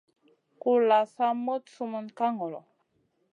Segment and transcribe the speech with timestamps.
[0.61, 2.61] Kulʼla sa moɗ sumun ka ŋolo.